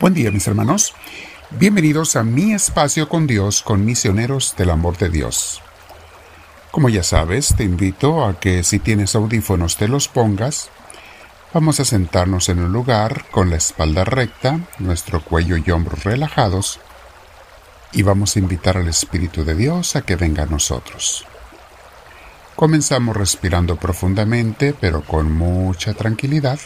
Buen 0.00 0.14
día 0.14 0.30
mis 0.30 0.46
hermanos, 0.46 0.94
bienvenidos 1.50 2.14
a 2.14 2.22
mi 2.22 2.54
espacio 2.54 3.08
con 3.08 3.26
Dios 3.26 3.62
con 3.62 3.84
misioneros 3.84 4.54
del 4.56 4.70
amor 4.70 4.96
de 4.96 5.08
Dios. 5.08 5.60
Como 6.70 6.88
ya 6.88 7.02
sabes, 7.02 7.56
te 7.56 7.64
invito 7.64 8.24
a 8.24 8.38
que 8.38 8.62
si 8.62 8.78
tienes 8.78 9.16
audífonos 9.16 9.76
te 9.76 9.88
los 9.88 10.06
pongas. 10.06 10.70
Vamos 11.52 11.80
a 11.80 11.84
sentarnos 11.84 12.48
en 12.48 12.60
un 12.60 12.72
lugar 12.72 13.24
con 13.32 13.50
la 13.50 13.56
espalda 13.56 14.04
recta, 14.04 14.60
nuestro 14.78 15.20
cuello 15.20 15.56
y 15.56 15.68
hombros 15.72 16.04
relajados, 16.04 16.78
y 17.90 18.04
vamos 18.04 18.36
a 18.36 18.38
invitar 18.38 18.76
al 18.76 18.86
Espíritu 18.86 19.44
de 19.44 19.56
Dios 19.56 19.96
a 19.96 20.02
que 20.02 20.14
venga 20.14 20.44
a 20.44 20.46
nosotros. 20.46 21.26
Comenzamos 22.54 23.16
respirando 23.16 23.74
profundamente, 23.74 24.76
pero 24.80 25.02
con 25.02 25.32
mucha 25.32 25.92
tranquilidad 25.94 26.60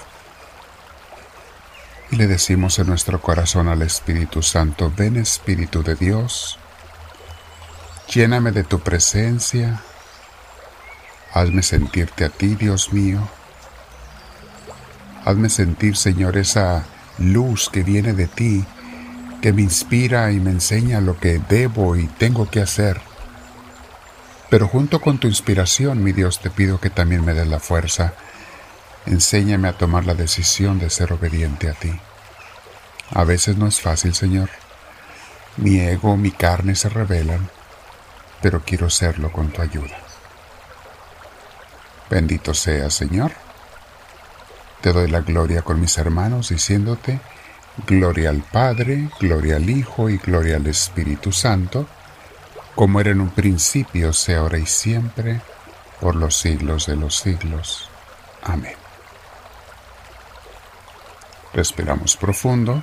y 2.12 2.16
le 2.16 2.26
decimos 2.26 2.78
en 2.78 2.88
nuestro 2.88 3.22
corazón 3.22 3.68
al 3.68 3.80
Espíritu 3.80 4.42
Santo, 4.42 4.92
ven 4.94 5.16
Espíritu 5.16 5.82
de 5.82 5.94
Dios, 5.94 6.58
lléname 8.06 8.52
de 8.52 8.64
tu 8.64 8.80
presencia, 8.80 9.80
hazme 11.32 11.62
sentirte 11.62 12.26
a 12.26 12.28
ti, 12.28 12.54
Dios 12.54 12.92
mío, 12.92 13.26
hazme 15.24 15.48
sentir, 15.48 15.96
Señor, 15.96 16.36
esa 16.36 16.84
luz 17.16 17.70
que 17.70 17.82
viene 17.82 18.12
de 18.12 18.26
ti, 18.26 18.62
que 19.40 19.54
me 19.54 19.62
inspira 19.62 20.32
y 20.32 20.38
me 20.38 20.50
enseña 20.50 21.00
lo 21.00 21.18
que 21.18 21.40
debo 21.48 21.96
y 21.96 22.08
tengo 22.08 22.50
que 22.50 22.60
hacer. 22.60 23.00
Pero 24.50 24.68
junto 24.68 25.00
con 25.00 25.16
tu 25.16 25.28
inspiración, 25.28 26.04
mi 26.04 26.12
Dios, 26.12 26.40
te 26.40 26.50
pido 26.50 26.78
que 26.78 26.90
también 26.90 27.24
me 27.24 27.32
des 27.32 27.48
la 27.48 27.58
fuerza 27.58 28.12
Enséñame 29.06 29.68
a 29.68 29.76
tomar 29.76 30.06
la 30.06 30.14
decisión 30.14 30.78
de 30.78 30.90
ser 30.90 31.12
obediente 31.12 31.68
a 31.68 31.74
ti. 31.74 31.92
A 33.10 33.24
veces 33.24 33.56
no 33.56 33.66
es 33.66 33.80
fácil, 33.80 34.14
Señor. 34.14 34.50
Mi 35.56 35.80
ego, 35.80 36.16
mi 36.16 36.30
carne 36.30 36.74
se 36.74 36.88
rebelan, 36.88 37.50
pero 38.40 38.62
quiero 38.64 38.88
serlo 38.88 39.30
con 39.32 39.50
tu 39.50 39.60
ayuda. 39.60 39.98
Bendito 42.08 42.54
sea, 42.54 42.90
Señor. 42.90 43.32
Te 44.80 44.92
doy 44.92 45.08
la 45.08 45.20
gloria 45.20 45.62
con 45.62 45.80
mis 45.80 45.96
hermanos 45.98 46.48
diciéndote, 46.48 47.20
gloria 47.86 48.30
al 48.30 48.42
Padre, 48.42 49.08
gloria 49.20 49.56
al 49.56 49.68
Hijo 49.70 50.10
y 50.10 50.18
gloria 50.18 50.56
al 50.56 50.66
Espíritu 50.66 51.32
Santo, 51.32 51.86
como 52.74 53.00
era 53.00 53.10
en 53.10 53.20
un 53.20 53.30
principio, 53.30 54.12
sea 54.12 54.40
ahora 54.40 54.58
y 54.58 54.66
siempre, 54.66 55.40
por 56.00 56.16
los 56.16 56.36
siglos 56.36 56.86
de 56.86 56.96
los 56.96 57.16
siglos. 57.16 57.88
Amén. 58.42 58.81
Respiramos 61.54 62.16
profundo 62.16 62.82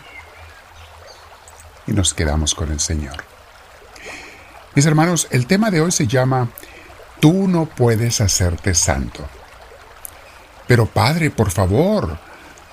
y 1.87 1.93
nos 1.93 2.13
quedamos 2.13 2.53
con 2.53 2.71
el 2.71 2.79
Señor. 2.79 3.23
Mis 4.75 4.85
hermanos, 4.85 5.27
el 5.31 5.47
tema 5.47 5.71
de 5.71 5.81
hoy 5.81 5.91
se 5.91 6.07
llama 6.07 6.49
Tú 7.19 7.47
no 7.47 7.65
puedes 7.65 8.21
hacerte 8.21 8.75
santo. 8.75 9.27
Pero 10.67 10.85
Padre, 10.85 11.31
por 11.31 11.49
favor, 11.51 12.19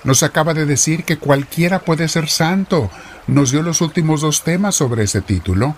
nos 0.03 0.21
acaba 0.21 0.53
de 0.53 0.65
decir 0.65 1.03
que 1.03 1.17
cualquiera 1.17 1.79
puede 1.79 2.07
ser 2.07 2.29
santo. 2.29 2.91
Nos 3.25 3.51
dio 3.51 3.63
los 3.63 3.81
últimos 3.81 4.21
dos 4.21 4.43
temas 4.43 4.75
sobre 4.75 5.03
ese 5.03 5.21
título. 5.21 5.75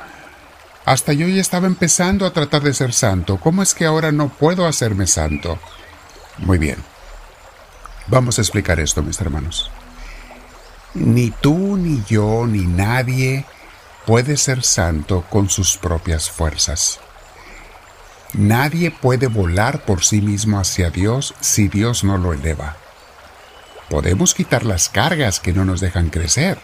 Hasta 0.86 1.14
yo 1.14 1.28
ya 1.28 1.40
estaba 1.40 1.68
empezando 1.68 2.26
a 2.26 2.34
tratar 2.34 2.62
de 2.62 2.74
ser 2.74 2.94
santo. 2.94 3.38
¿Cómo 3.38 3.64
es 3.64 3.74
que 3.74 3.86
ahora 3.86 4.12
no 4.12 4.30
puedo 4.30 4.68
hacerme 4.68 5.08
santo? 5.08 5.58
Muy 6.40 6.58
bien. 6.58 6.78
Vamos 8.08 8.38
a 8.38 8.42
explicar 8.42 8.80
esto, 8.80 9.02
mis 9.02 9.22
hermanos. 9.22 9.72
Ni 10.94 11.30
tú, 11.30 11.78
ni 11.78 12.04
yo, 12.08 12.48
ni 12.48 12.66
nadie 12.66 13.46
puede 14.06 14.38
ser 14.38 14.64
santo 14.64 15.24
con 15.30 15.50
sus 15.50 15.78
propias 15.78 16.32
fuerzas. 16.32 17.00
Nadie 18.34 18.92
puede 18.92 19.28
volar 19.28 19.86
por 19.86 20.04
sí 20.04 20.22
mismo 20.22 20.60
hacia 20.60 20.90
Dios 20.90 21.36
si 21.40 21.68
Dios 21.68 22.04
no 22.04 22.18
lo 22.18 22.34
eleva. 22.34 22.78
Podemos 23.90 24.34
quitar 24.34 24.66
las 24.66 24.90
cargas 24.90 25.40
que 25.40 25.54
no 25.54 25.66
nos 25.66 25.80
dejan 25.80 26.10
crecer. 26.10 26.60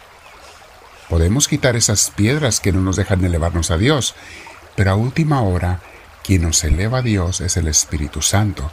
Podemos 1.08 1.48
quitar 1.48 1.76
esas 1.76 2.10
piedras 2.10 2.60
que 2.60 2.72
no 2.72 2.80
nos 2.80 2.96
dejan 2.96 3.24
elevarnos 3.24 3.70
a 3.70 3.78
Dios. 3.78 4.14
Pero 4.74 4.92
a 4.92 4.96
última 4.96 5.42
hora, 5.42 5.80
quien 6.22 6.42
nos 6.42 6.62
eleva 6.64 6.98
a 6.98 7.02
Dios 7.02 7.40
es 7.40 7.56
el 7.56 7.68
Espíritu 7.68 8.22
Santo. 8.22 8.70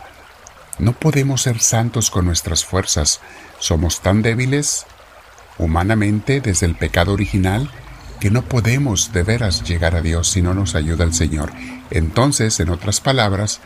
No 0.79 0.93
podemos 0.93 1.43
ser 1.43 1.59
santos 1.59 2.09
con 2.09 2.25
nuestras 2.25 2.65
fuerzas. 2.65 3.21
Somos 3.59 4.01
tan 4.01 4.21
débiles 4.21 4.85
humanamente 5.57 6.41
desde 6.41 6.65
el 6.65 6.75
pecado 6.75 7.13
original 7.13 7.69
que 8.19 8.31
no 8.31 8.43
podemos 8.43 9.11
de 9.11 9.23
veras 9.23 9.63
llegar 9.63 9.95
a 9.95 10.01
Dios 10.01 10.29
si 10.29 10.41
no 10.41 10.53
nos 10.53 10.75
ayuda 10.75 11.03
el 11.03 11.13
Señor. 11.13 11.51
Entonces, 11.89 12.59
en 12.59 12.69
otras 12.69 13.01
palabras, 13.01 13.59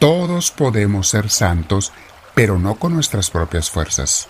todos 0.00 0.50
podemos 0.50 1.08
ser 1.08 1.30
santos, 1.30 1.92
pero 2.34 2.58
no 2.58 2.74
con 2.74 2.94
nuestras 2.94 3.30
propias 3.30 3.70
fuerzas, 3.70 4.28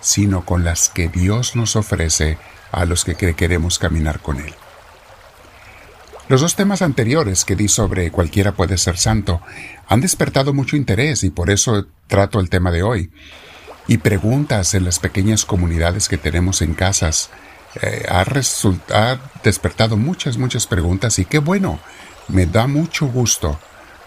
sino 0.00 0.44
con 0.44 0.62
las 0.64 0.88
que 0.88 1.08
Dios 1.08 1.56
nos 1.56 1.74
ofrece 1.74 2.38
a 2.70 2.84
los 2.84 3.04
que 3.04 3.16
queremos 3.34 3.78
caminar 3.78 4.20
con 4.20 4.38
Él. 4.38 4.54
Los 6.28 6.40
dos 6.40 6.54
temas 6.54 6.80
anteriores 6.80 7.44
que 7.44 7.56
di 7.56 7.68
sobre 7.68 8.10
cualquiera 8.10 8.52
puede 8.52 8.78
ser 8.78 8.96
santo 8.96 9.42
han 9.88 10.00
despertado 10.00 10.54
mucho 10.54 10.76
interés 10.76 11.24
y 11.24 11.30
por 11.30 11.50
eso 11.50 11.88
trato 12.06 12.40
el 12.40 12.48
tema 12.48 12.70
de 12.70 12.82
hoy 12.82 13.10
y 13.86 13.98
preguntas 13.98 14.74
en 14.74 14.84
las 14.84 14.98
pequeñas 14.98 15.44
comunidades 15.44 16.08
que 16.08 16.18
tenemos 16.18 16.62
en 16.62 16.74
casas. 16.74 17.30
Eh, 17.80 18.06
ha, 18.08 18.24
ha 18.94 19.18
despertado 19.42 19.96
muchas, 19.96 20.36
muchas 20.36 20.66
preguntas 20.66 21.18
y 21.18 21.24
qué 21.24 21.38
bueno, 21.38 21.80
me 22.28 22.46
da 22.46 22.66
mucho 22.66 23.06
gusto, 23.06 23.58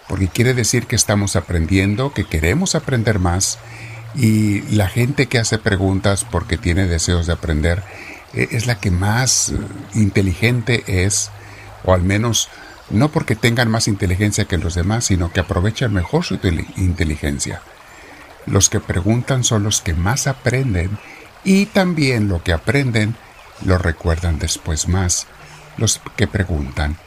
porque 0.07 0.27
quiere 0.27 0.53
decir 0.53 0.87
que 0.87 0.95
estamos 0.95 1.35
aprendiendo, 1.35 2.13
que 2.13 2.25
queremos 2.25 2.75
aprender 2.75 3.19
más 3.19 3.57
y 4.15 4.61
la 4.75 4.87
gente 4.87 5.27
que 5.27 5.39
hace 5.39 5.57
preguntas 5.57 6.25
porque 6.29 6.57
tiene 6.57 6.87
deseos 6.87 7.27
de 7.27 7.33
aprender 7.33 7.83
e, 8.33 8.49
es 8.51 8.67
la 8.67 8.79
que 8.79 8.91
más 8.91 9.49
eh, 9.49 9.57
inteligente 9.95 10.83
es, 10.87 11.31
o 11.83 11.93
al 11.93 12.03
menos 12.03 12.49
no 12.89 13.09
porque 13.09 13.35
tengan 13.35 13.69
más 13.69 13.87
inteligencia 13.87 14.45
que 14.45 14.57
los 14.57 14.75
demás, 14.75 15.05
sino 15.05 15.31
que 15.31 15.39
aprovechan 15.39 15.91
mejor 15.93 16.23
su 16.23 16.39
inteligencia. 16.77 17.61
Los 18.45 18.69
que 18.69 18.79
preguntan 18.79 19.43
son 19.43 19.63
los 19.63 19.81
que 19.81 19.93
más 19.93 20.27
aprenden 20.27 20.97
y 21.43 21.65
también 21.67 22.27
lo 22.27 22.43
que 22.43 22.53
aprenden 22.53 23.15
lo 23.63 23.77
recuerdan 23.77 24.39
después 24.39 24.87
más. 24.87 25.27
Los 25.77 26.01
que 26.15 26.27
preguntan. 26.27 26.97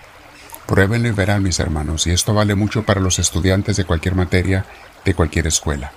Pruébenlo 0.67 1.09
y 1.09 1.13
verán, 1.13 1.43
mis 1.43 1.61
hermanos, 1.61 2.07
y 2.07 2.11
esto 2.11 2.35
vale 2.35 2.55
mucho 2.55 2.85
para 2.85 3.01
los 3.01 3.19
estudiantes 3.19 3.77
de 3.77 3.85
cualquier 3.85 4.15
materia, 4.15 4.67
de 5.05 5.15
cualquier 5.15 5.47
escuela. 5.47 5.93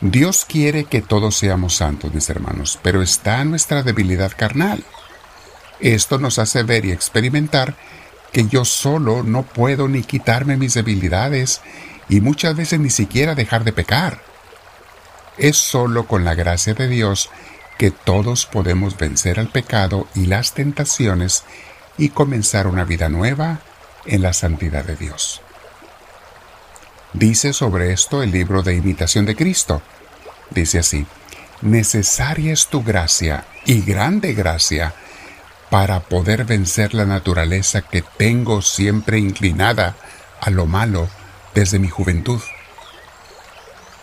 Dios 0.00 0.44
quiere 0.46 0.84
que 0.84 1.02
todos 1.02 1.36
seamos 1.36 1.74
santos, 1.74 2.14
mis 2.14 2.28
hermanos, 2.30 2.78
pero 2.82 3.02
está 3.02 3.44
nuestra 3.44 3.82
debilidad 3.82 4.32
carnal. 4.36 4.84
Esto 5.80 6.18
nos 6.18 6.38
hace 6.38 6.62
ver 6.62 6.84
y 6.84 6.92
experimentar 6.92 7.74
que 8.32 8.46
yo 8.46 8.64
solo 8.64 9.22
no 9.22 9.42
puedo 9.42 9.88
ni 9.88 10.02
quitarme 10.02 10.56
mis 10.56 10.74
debilidades 10.74 11.62
y 12.08 12.20
muchas 12.20 12.56
veces 12.56 12.80
ni 12.80 12.90
siquiera 12.90 13.34
dejar 13.34 13.64
de 13.64 13.72
pecar. 13.72 14.20
Es 15.38 15.56
solo 15.56 16.06
con 16.06 16.24
la 16.24 16.34
gracia 16.34 16.74
de 16.74 16.88
Dios 16.88 17.30
que 17.78 17.90
todos 17.90 18.46
podemos 18.46 18.96
vencer 18.96 19.38
al 19.38 19.48
pecado 19.48 20.08
y 20.14 20.26
las 20.26 20.54
tentaciones 20.54 21.44
y 21.98 22.10
comenzar 22.10 22.66
una 22.66 22.84
vida 22.84 23.08
nueva 23.08 23.60
en 24.06 24.22
la 24.22 24.32
santidad 24.32 24.84
de 24.84 24.96
Dios. 24.96 25.42
Dice 27.12 27.52
sobre 27.52 27.92
esto 27.92 28.22
el 28.22 28.30
libro 28.30 28.62
de 28.62 28.74
imitación 28.74 29.26
de 29.26 29.36
Cristo. 29.36 29.82
Dice 30.50 30.78
así, 30.78 31.06
necesaria 31.62 32.52
es 32.52 32.68
tu 32.68 32.82
gracia 32.82 33.46
y 33.64 33.82
grande 33.82 34.34
gracia 34.34 34.94
para 35.70 36.00
poder 36.00 36.44
vencer 36.44 36.94
la 36.94 37.04
naturaleza 37.04 37.82
que 37.82 38.02
tengo 38.02 38.62
siempre 38.62 39.18
inclinada 39.18 39.96
a 40.40 40.50
lo 40.50 40.66
malo 40.66 41.08
desde 41.56 41.78
mi 41.78 41.88
juventud. 41.88 42.40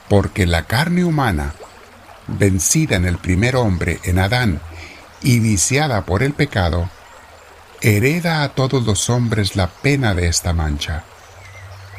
Porque 0.10 0.46
la 0.48 0.64
carne 0.64 1.06
humana, 1.06 1.54
vencida 2.28 2.96
en 2.96 3.06
el 3.06 3.18
primer 3.18 3.56
hombre, 3.56 4.00
en 4.04 4.18
Adán, 4.18 4.60
y 5.22 5.40
viciada 5.40 6.04
por 6.04 6.24
el 6.24 6.34
pecado, 6.34 6.90
hereda 7.82 8.44
a 8.44 8.50
todos 8.50 8.84
los 8.84 9.10
hombres 9.10 9.56
la 9.56 9.68
pena 9.68 10.16
de 10.16 10.28
esta 10.28 10.52
mancha. 10.52 11.04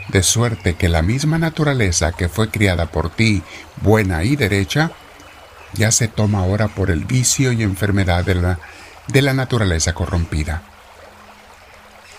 De 0.08 0.22
suerte 0.24 0.74
que 0.74 0.88
la 0.88 1.02
misma 1.02 1.38
naturaleza 1.38 2.12
que 2.12 2.28
fue 2.28 2.50
criada 2.50 2.86
por 2.86 3.08
ti, 3.10 3.42
buena 3.80 4.24
y 4.24 4.34
derecha, 4.34 4.90
ya 5.72 5.92
se 5.92 6.08
toma 6.08 6.40
ahora 6.40 6.66
por 6.68 6.90
el 6.90 7.04
vicio 7.04 7.52
y 7.52 7.62
enfermedad 7.62 8.24
de 8.24 8.34
la, 8.34 8.58
de 9.06 9.22
la 9.22 9.32
naturaleza 9.32 9.94
corrompida. 9.94 10.62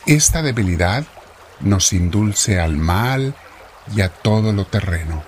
Esta 0.06 0.42
debilidad 0.42 1.06
nos 1.60 1.94
indulce 1.94 2.60
al 2.60 2.78
mal 2.78 3.36
y 3.96 4.02
a 4.02 4.10
todo 4.10 4.52
lo 4.52 4.66
terreno. 4.66 5.24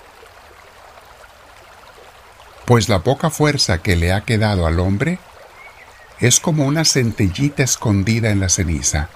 Pues 2.64 2.88
la 2.88 3.00
poca 3.00 3.30
fuerza 3.30 3.78
que 3.78 3.96
le 3.96 4.12
ha 4.12 4.22
quedado 4.22 4.66
al 4.66 4.78
hombre 4.78 5.18
es 6.20 6.40
como 6.40 6.66
una 6.66 6.84
centellita 6.84 7.62
escondida 7.62 8.30
en 8.30 8.40
la 8.40 8.48
ceniza. 8.48 9.08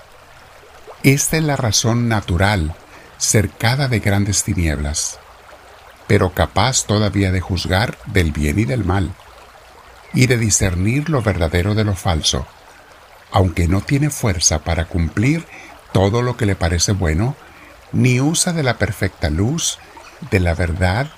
Esta 1.03 1.37
es 1.37 1.43
la 1.43 1.57
razón 1.57 2.09
natural, 2.09 2.75
cercada 3.19 3.89
de 3.89 3.99
grandes 3.99 4.45
tinieblas, 4.45 5.19
pero 6.07 6.33
capaz 6.33 6.87
todavía 6.87 7.33
de 7.33 7.41
juzgar 7.41 7.99
del 8.07 8.33
bien 8.33 8.59
y 8.59 8.65
del 8.65 8.85
mal, 8.85 9.13
y 10.15 10.27
de 10.27 10.39
discernir 10.39 11.09
lo 11.09 11.23
verdadero 11.23 11.75
de 11.75 11.85
lo 11.85 11.95
falso, 11.95 12.47
aunque 13.33 13.67
no 13.67 13.81
tiene 13.81 14.11
fuerza 14.11 14.61
para 14.61 14.87
cumplir 14.87 15.45
todo 15.93 16.23
lo 16.23 16.37
que 16.37 16.47
le 16.47 16.57
parece 16.57 16.93
bueno, 16.93 17.37
ni 17.93 18.21
usa 18.21 18.53
de 18.53 18.63
la 18.63 18.79
perfecta 18.79 19.31
luz, 19.31 19.79
de 20.31 20.41
la 20.41 20.55
verdad, 20.55 21.11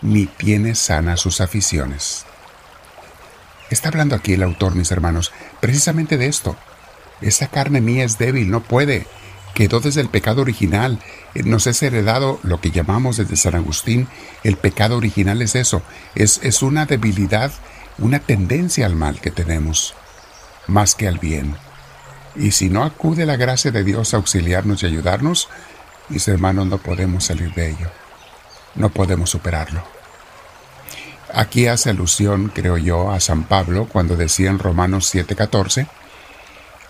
ni 0.00 0.26
tiene 0.26 0.74
sanas 0.74 1.20
sus 1.20 1.40
aficiones. 1.40 2.24
Está 3.70 3.88
hablando 3.88 4.14
aquí 4.14 4.34
el 4.34 4.42
autor, 4.42 4.74
mis 4.74 4.90
hermanos, 4.90 5.32
precisamente 5.60 6.18
de 6.18 6.26
esto. 6.26 6.56
Esa 7.20 7.46
carne 7.46 7.80
mía 7.80 8.04
es 8.04 8.18
débil, 8.18 8.50
no 8.50 8.62
puede. 8.62 9.06
Quedó 9.54 9.80
desde 9.80 10.00
el 10.00 10.08
pecado 10.08 10.42
original. 10.42 10.98
Eh, 11.34 11.42
nos 11.44 11.66
es 11.66 11.82
heredado 11.82 12.40
lo 12.42 12.60
que 12.60 12.70
llamamos 12.70 13.16
desde 13.16 13.36
San 13.36 13.54
Agustín. 13.54 14.08
El 14.44 14.56
pecado 14.56 14.96
original 14.96 15.40
es 15.40 15.54
eso. 15.54 15.82
Es, 16.14 16.40
es 16.42 16.62
una 16.62 16.84
debilidad, 16.86 17.52
una 17.98 18.18
tendencia 18.18 18.86
al 18.86 18.96
mal 18.96 19.20
que 19.20 19.30
tenemos, 19.30 19.94
más 20.66 20.94
que 20.94 21.06
al 21.08 21.18
bien. 21.18 21.56
Y 22.34 22.52
si 22.52 22.68
no 22.68 22.84
acude 22.84 23.26
la 23.26 23.36
gracia 23.36 23.70
de 23.70 23.84
Dios 23.84 24.14
a 24.14 24.16
auxiliarnos 24.16 24.82
y 24.82 24.86
ayudarnos, 24.86 25.48
mis 26.08 26.26
hermanos, 26.28 26.66
no 26.66 26.78
podemos 26.78 27.24
salir 27.24 27.52
de 27.54 27.70
ello. 27.70 27.90
No 28.74 28.88
podemos 28.88 29.30
superarlo. 29.30 29.82
Aquí 31.34 31.66
hace 31.66 31.90
alusión, 31.90 32.50
creo 32.54 32.76
yo, 32.76 33.10
a 33.10 33.20
San 33.20 33.44
Pablo 33.44 33.88
cuando 33.90 34.16
decía 34.16 34.50
en 34.50 34.58
Romanos 34.58 35.14
7:14, 35.14 35.86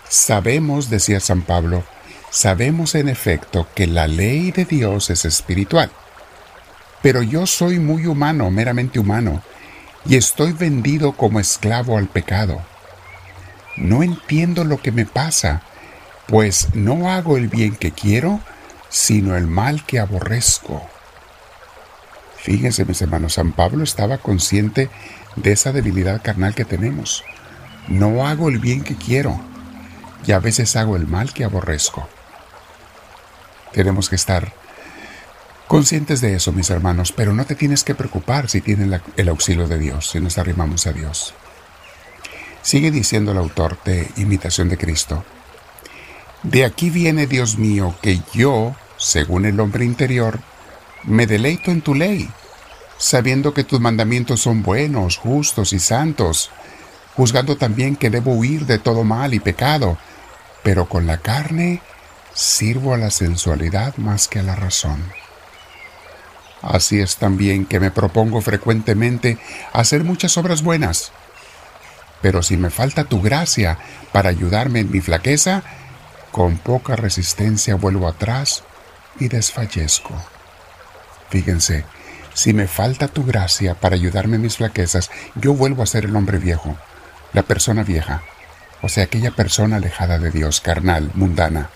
Sabemos, 0.08 0.90
decía 0.90 1.20
San 1.20 1.42
Pablo, 1.42 1.84
sabemos 2.30 2.94
en 2.94 3.08
efecto 3.08 3.66
que 3.74 3.86
la 3.86 4.06
ley 4.08 4.50
de 4.50 4.64
Dios 4.64 5.10
es 5.10 5.24
espiritual, 5.24 5.90
pero 7.02 7.22
yo 7.22 7.46
soy 7.46 7.78
muy 7.78 8.06
humano, 8.06 8.50
meramente 8.50 8.98
humano, 8.98 9.42
y 10.04 10.16
estoy 10.16 10.52
vendido 10.52 11.12
como 11.12 11.40
esclavo 11.40 11.96
al 11.96 12.08
pecado. 12.08 12.62
No 13.76 14.02
entiendo 14.02 14.64
lo 14.64 14.80
que 14.80 14.92
me 14.92 15.06
pasa, 15.06 15.62
pues 16.26 16.74
no 16.74 17.10
hago 17.10 17.36
el 17.36 17.48
bien 17.48 17.76
que 17.76 17.92
quiero, 17.92 18.40
sino 18.88 19.36
el 19.36 19.46
mal 19.46 19.84
que 19.84 19.98
aborrezco. 19.98 20.86
Fíjense, 22.36 22.84
mis 22.84 23.00
hermanos, 23.00 23.34
San 23.34 23.52
Pablo 23.52 23.84
estaba 23.84 24.18
consciente 24.18 24.90
de 25.36 25.52
esa 25.52 25.72
debilidad 25.72 26.22
carnal 26.22 26.54
que 26.54 26.64
tenemos. 26.64 27.24
No 27.88 28.26
hago 28.26 28.48
el 28.48 28.58
bien 28.58 28.82
que 28.82 28.96
quiero 28.96 29.40
y 30.26 30.32
a 30.32 30.38
veces 30.38 30.76
hago 30.76 30.96
el 30.96 31.06
mal 31.06 31.32
que 31.32 31.44
aborrezco. 31.44 32.08
Tenemos 33.72 34.08
que 34.08 34.16
estar 34.16 34.52
conscientes 35.66 36.20
de 36.20 36.34
eso, 36.34 36.52
mis 36.52 36.68
hermanos, 36.70 37.12
pero 37.12 37.32
no 37.32 37.44
te 37.44 37.54
tienes 37.54 37.84
que 37.84 37.94
preocupar 37.94 38.48
si 38.50 38.60
tienes 38.60 39.00
el 39.16 39.28
auxilio 39.28 39.68
de 39.68 39.78
Dios, 39.78 40.10
si 40.10 40.20
nos 40.20 40.36
arrimamos 40.36 40.86
a 40.86 40.92
Dios. 40.92 41.34
Sigue 42.62 42.90
diciendo 42.90 43.32
el 43.32 43.38
autor 43.38 43.76
de 43.84 44.08
Imitación 44.16 44.68
de 44.68 44.78
Cristo. 44.78 45.24
De 46.44 46.64
aquí 46.64 46.90
viene, 46.90 47.26
Dios 47.26 47.58
mío, 47.58 47.94
que 48.00 48.20
yo, 48.32 48.74
según 48.96 49.44
el 49.46 49.58
hombre 49.60 49.84
interior, 49.84 50.40
me 51.04 51.26
deleito 51.26 51.70
en 51.70 51.82
tu 51.82 51.94
ley, 51.94 52.30
sabiendo 52.98 53.52
que 53.52 53.64
tus 53.64 53.80
mandamientos 53.80 54.40
son 54.40 54.62
buenos, 54.62 55.16
justos 55.18 55.72
y 55.72 55.80
santos, 55.80 56.50
juzgando 57.16 57.56
también 57.56 57.96
que 57.96 58.10
debo 58.10 58.32
huir 58.32 58.66
de 58.66 58.78
todo 58.78 59.02
mal 59.02 59.34
y 59.34 59.40
pecado, 59.40 59.98
pero 60.62 60.88
con 60.88 61.06
la 61.06 61.18
carne 61.18 61.82
sirvo 62.32 62.94
a 62.94 62.98
la 62.98 63.10
sensualidad 63.10 63.96
más 63.96 64.28
que 64.28 64.38
a 64.38 64.42
la 64.44 64.54
razón. 64.54 65.02
Así 66.62 67.00
es 67.00 67.16
también 67.16 67.66
que 67.66 67.80
me 67.80 67.90
propongo 67.90 68.40
frecuentemente 68.40 69.38
hacer 69.72 70.04
muchas 70.04 70.36
obras 70.38 70.62
buenas, 70.62 71.12
pero 72.22 72.42
si 72.42 72.56
me 72.56 72.70
falta 72.70 73.04
tu 73.04 73.20
gracia 73.20 73.78
para 74.12 74.30
ayudarme 74.30 74.80
en 74.80 74.90
mi 74.90 75.00
flaqueza, 75.00 75.62
con 76.30 76.56
poca 76.56 76.96
resistencia 76.96 77.74
vuelvo 77.74 78.08
atrás 78.08 78.64
y 79.20 79.28
desfallezco. 79.28 80.14
Fíjense, 81.28 81.84
si 82.34 82.54
me 82.54 82.66
falta 82.66 83.08
tu 83.08 83.24
gracia 83.24 83.74
para 83.74 83.96
ayudarme 83.96 84.36
en 84.36 84.42
mis 84.42 84.56
flaquezas, 84.56 85.10
yo 85.34 85.54
vuelvo 85.54 85.82
a 85.82 85.86
ser 85.86 86.06
el 86.06 86.16
hombre 86.16 86.38
viejo, 86.38 86.76
la 87.32 87.42
persona 87.42 87.82
vieja, 87.82 88.22
o 88.80 88.88
sea, 88.88 89.04
aquella 89.04 89.30
persona 89.30 89.76
alejada 89.76 90.18
de 90.18 90.30
Dios, 90.30 90.60
carnal, 90.60 91.10
mundana, 91.14 91.70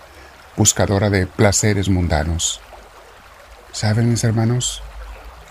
buscadora 0.55 1.09
de 1.09 1.27
placeres 1.27 1.89
mundanos. 1.89 2.59
¿Saben, 3.71 4.09
mis 4.09 4.23
hermanos? 4.23 4.81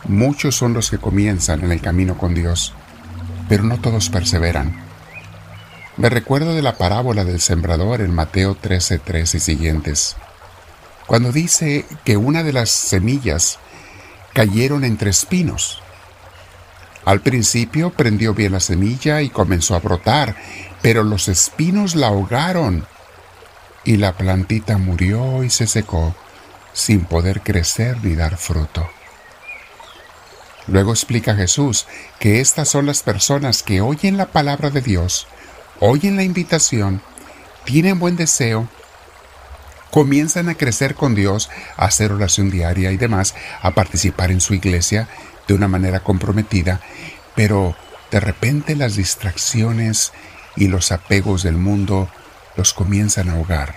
Muchos 0.05 0.57
son 0.57 0.73
los 0.73 0.91
que 0.91 0.99
comienzan 0.99 1.65
en 1.65 1.73
el 1.73 1.81
camino 1.81 2.19
con 2.19 2.35
Dios, 2.35 2.75
pero 3.49 3.63
no 3.63 3.79
todos 3.81 4.11
perseveran. 4.11 4.86
Me 5.97 6.11
recuerdo 6.11 6.55
de 6.55 6.61
la 6.61 6.77
parábola 6.77 7.25
del 7.25 7.41
sembrador 7.41 8.03
en 8.03 8.15
Mateo 8.15 8.55
13:13 8.55 9.37
y 9.37 9.41
siguientes, 9.41 10.17
cuando 11.07 11.33
dice 11.33 11.87
que 12.05 12.19
una 12.19 12.43
de 12.43 12.53
las 12.53 12.69
semillas 12.69 13.59
cayeron 14.35 14.85
entre 14.85 15.09
espinos. 15.09 15.81
Al 17.07 17.23
principio 17.23 17.91
prendió 17.91 18.35
bien 18.35 18.53
la 18.53 18.61
semilla 18.61 19.23
y 19.23 19.31
comenzó 19.31 19.75
a 19.75 19.81
brotar, 19.81 20.37
pero 20.83 21.03
los 21.03 21.29
espinos 21.29 21.95
la 21.95 22.09
ahogaron 22.09 22.87
y 23.85 23.97
la 23.97 24.13
plantita 24.19 24.77
murió 24.77 25.45
y 25.45 25.49
se 25.51 25.67
secó 25.67 26.15
sin 26.75 27.07
poder 27.07 27.41
crecer 27.41 28.05
ni 28.05 28.15
dar 28.15 28.37
fruto. 28.37 28.87
Luego 30.67 30.91
explica 30.91 31.35
Jesús 31.35 31.87
que 32.19 32.41
estas 32.41 32.69
son 32.69 32.85
las 32.85 33.03
personas 33.03 33.63
que 33.63 33.81
oyen 33.81 34.19
la 34.19 34.27
palabra 34.27 34.69
de 34.69 34.83
Dios, 34.83 35.27
oyen 35.81 36.17
la 36.17 36.23
invitación, 36.23 37.01
tienen 37.65 37.99
buen 37.99 38.17
deseo, 38.17 38.69
comienzan 39.91 40.49
a 40.49 40.55
crecer 40.55 40.95
con 40.95 41.15
Dios, 41.15 41.51
a 41.77 41.87
hacer 41.87 42.13
oración 42.13 42.51
diaria 42.51 42.93
y 42.93 42.97
demás, 42.97 43.35
a 43.63 43.73
participar 43.73 44.31
en 44.31 44.41
su 44.41 44.55
iglesia 44.55 45.09
de 45.49 45.55
una 45.55 45.69
manera 45.69 46.01
comprometida, 46.01 46.81
pero 47.35 47.77
de 48.11 48.21
repente 48.21 48.77
las 48.77 48.97
distracciones 48.97 50.13
y 50.57 50.69
los 50.69 50.93
apegos 50.93 51.43
del 51.43 51.57
mundo 51.57 52.09
los 52.57 52.73
comienzan 52.73 53.29
a 53.29 53.35
ahogar. 53.35 53.77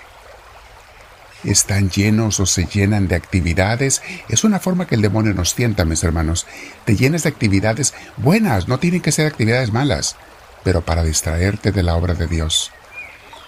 Están 1.44 1.90
llenos 1.90 2.40
o 2.40 2.46
se 2.46 2.66
llenan 2.66 3.08
de 3.08 3.16
actividades. 3.16 4.02
Es 4.28 4.44
una 4.44 4.60
forma 4.60 4.88
que 4.88 4.96
el 4.96 5.02
demonio 5.02 5.34
nos 5.34 5.56
tienta, 5.56 5.86
mis 5.86 6.04
hermanos. 6.04 6.46
Te 6.84 6.98
llenas 6.98 7.24
de 7.24 7.30
actividades 7.30 7.94
buenas, 8.18 8.68
no 8.68 8.78
tienen 8.78 9.02
que 9.02 9.14
ser 9.14 9.26
actividades 9.26 9.72
malas, 9.72 10.18
pero 10.64 10.82
para 10.82 11.04
distraerte 11.04 11.72
de 11.72 11.84
la 11.84 11.96
obra 11.96 12.14
de 12.14 12.28
Dios. 12.28 12.72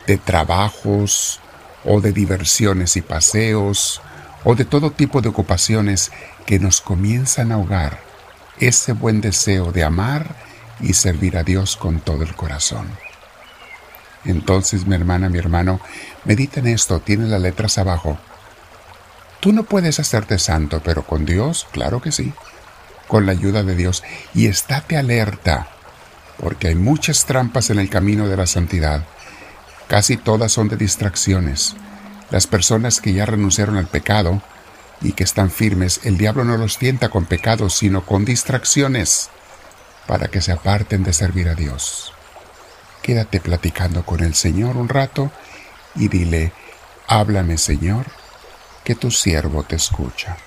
De 0.07 0.17
trabajos, 0.17 1.39
o 1.85 2.01
de 2.01 2.11
diversiones 2.11 2.95
y 2.97 3.01
paseos, 3.01 4.01
o 4.43 4.55
de 4.55 4.65
todo 4.65 4.91
tipo 4.91 5.21
de 5.21 5.29
ocupaciones 5.29 6.11
que 6.45 6.59
nos 6.59 6.81
comienzan 6.81 7.51
a 7.51 7.55
ahogar 7.55 7.99
ese 8.59 8.93
buen 8.93 9.21
deseo 9.21 9.71
de 9.71 9.83
amar 9.83 10.35
y 10.79 10.93
servir 10.93 11.37
a 11.37 11.43
Dios 11.43 11.75
con 11.75 11.99
todo 11.99 12.23
el 12.23 12.35
corazón. 12.35 12.87
Entonces, 14.25 14.85
mi 14.85 14.95
hermana, 14.95 15.29
mi 15.29 15.39
hermano, 15.39 15.79
medita 16.25 16.59
en 16.59 16.67
esto, 16.67 16.99
tiene 16.99 17.27
las 17.27 17.41
letras 17.41 17.77
abajo. 17.77 18.19
Tú 19.39 19.51
no 19.51 19.63
puedes 19.63 19.99
hacerte 19.99 20.37
santo, 20.37 20.81
pero 20.83 21.03
con 21.03 21.25
Dios, 21.25 21.67
claro 21.71 22.01
que 22.01 22.11
sí, 22.11 22.33
con 23.07 23.25
la 23.25 23.31
ayuda 23.31 23.63
de 23.63 23.75
Dios, 23.75 24.03
y 24.35 24.45
estate 24.45 24.97
alerta, 24.97 25.67
porque 26.41 26.67
hay 26.67 26.75
muchas 26.75 27.25
trampas 27.25 27.69
en 27.69 27.79
el 27.79 27.89
camino 27.89 28.27
de 28.27 28.36
la 28.36 28.48
santidad 28.48 29.05
Casi 29.91 30.15
todas 30.15 30.53
son 30.53 30.69
de 30.69 30.77
distracciones. 30.77 31.75
Las 32.29 32.48
personas 32.48 33.01
que 33.01 33.12
ya 33.12 33.25
renunciaron 33.25 33.75
al 33.75 33.88
pecado 33.88 34.41
y 35.01 35.12
que 35.12 35.25
están 35.25 35.51
firmes, 35.51 36.00
el 36.05 36.17
diablo 36.17 36.45
no 36.45 36.55
los 36.55 36.77
tienta 36.77 37.10
con 37.10 37.25
pecados, 37.25 37.75
sino 37.75 38.05
con 38.05 38.24
distracciones, 38.24 39.29
para 40.07 40.29
que 40.29 40.39
se 40.39 40.53
aparten 40.53 41.03
de 41.03 41.12
servir 41.12 41.50
a 41.50 41.55
Dios. 41.55 42.13
Quédate 43.01 43.41
platicando 43.41 44.05
con 44.05 44.21
el 44.24 44.33
Señor 44.33 44.77
un 44.77 44.88
rato 44.88 45.29
y 45.95 46.07
dile, 46.07 46.53
háblame 47.05 47.57
Señor, 47.57 48.05
que 48.86 48.95
tu 48.95 49.12
siervo 49.12 49.63
te 49.63 49.75
escucha. 49.75 50.38